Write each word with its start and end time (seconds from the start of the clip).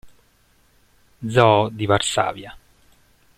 Zoo 1.29 1.69
di 1.69 1.85
Varsavia. 1.85 2.57